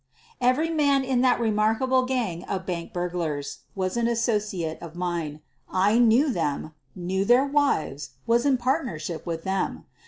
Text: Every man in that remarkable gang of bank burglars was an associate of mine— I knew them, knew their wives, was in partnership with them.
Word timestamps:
Every 0.41 0.71
man 0.71 1.03
in 1.03 1.21
that 1.21 1.39
remarkable 1.39 2.05
gang 2.07 2.43
of 2.45 2.65
bank 2.65 2.91
burglars 2.91 3.59
was 3.75 3.97
an 3.97 4.07
associate 4.07 4.79
of 4.81 4.95
mine— 4.95 5.41
I 5.71 5.99
knew 5.99 6.31
them, 6.33 6.73
knew 6.95 7.23
their 7.23 7.45
wives, 7.45 8.13
was 8.25 8.43
in 8.43 8.57
partnership 8.57 9.27
with 9.27 9.43
them. 9.43 9.85